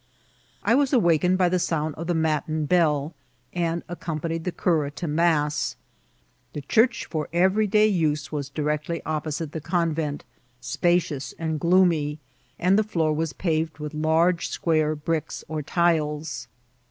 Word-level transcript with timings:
I 0.63 0.73
was 0.73 0.93
awaked 0.93 1.37
by 1.37 1.47
the 1.47 1.59
sound 1.59 1.93
of 1.93 2.07
the 2.07 2.15
matin 2.15 2.65
bell, 2.65 3.13
and 3.53 3.83
ac 3.87 3.97
companied 3.99 4.45
the 4.45 4.51
cura 4.51 4.89
to 4.89 5.07
mass. 5.07 5.75
The 6.53 6.61
church 6.61 7.05
for 7.05 7.29
every 7.31 7.67
day 7.67 7.85
use 7.85 8.31
was 8.31 8.49
directly 8.49 9.03
opposite 9.05 9.51
the 9.51 9.61
convent, 9.61 10.23
spacious 10.59 11.35
and 11.37 11.59
gloomy, 11.59 12.17
and 12.57 12.79
the 12.79 12.83
floor 12.83 13.13
was 13.13 13.33
paved 13.33 13.77
with 13.77 13.93
large 13.93 14.47
square 14.47 14.95
bricks 14.95 15.43
or 15.47 15.61
tiles. 15.61 16.47